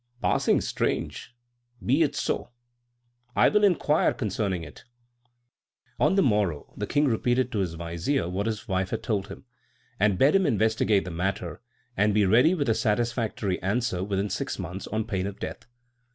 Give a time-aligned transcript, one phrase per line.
[0.19, 1.35] "Passing strange!
[1.85, 2.49] Be it so.
[3.35, 4.83] I will inquire concerning it."
[5.99, 9.45] On the morrow the king repeated to his vizier what his wife had told him,
[9.99, 11.61] and bade him investigate the matter,
[11.95, 15.67] and be ready with a satisfactory answer within six months, on pain of death.